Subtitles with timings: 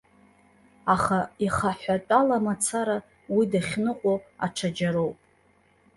[0.93, 2.97] Аха ихаҳәатәала мацара
[3.33, 4.13] уи дахьныҟәо
[4.45, 5.17] аҽаџьароуп.